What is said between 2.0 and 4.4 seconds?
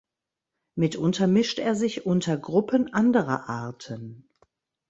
unter Gruppen anderer Arten.